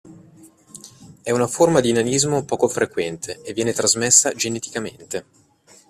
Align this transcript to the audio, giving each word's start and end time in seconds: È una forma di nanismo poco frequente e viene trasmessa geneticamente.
È 1.21 1.29
una 1.29 1.45
forma 1.45 1.79
di 1.79 1.91
nanismo 1.91 2.43
poco 2.43 2.67
frequente 2.67 3.39
e 3.43 3.53
viene 3.53 3.71
trasmessa 3.71 4.31
geneticamente. 4.31 5.25